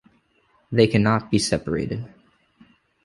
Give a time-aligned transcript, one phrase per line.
[0.71, 2.09] They cannot be separated.